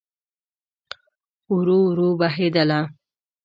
[1.55, 2.79] ورو، ورو بهیدله